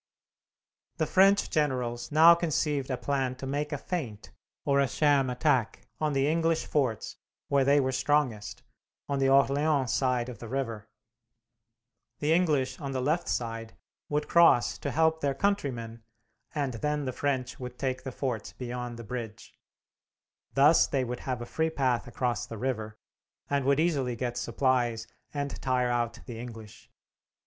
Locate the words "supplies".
24.35-25.05